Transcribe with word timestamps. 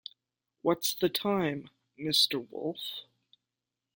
What's 0.63 0.95
the 0.95 1.09
time, 1.09 1.69
Mr 1.99 2.43
Wolf? 2.49 3.03